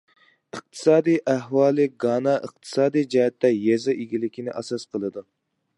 ئىقتىسادىي 0.57 1.19
ئەھۋالى 1.33 1.85
گانا 2.05 2.33
ئىقتىسادىي 2.47 3.07
جەھەتتە 3.17 3.53
يېزا 3.57 3.97
ئىگىلىكىنى 4.05 4.57
ئاساس 4.63 4.93
قىلىدۇ. 4.97 5.27